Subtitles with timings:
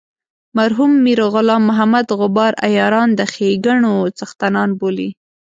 [0.57, 5.09] مرحوم میر غلام محمد غبار عیاران د ښیګڼو څښتنان بولي.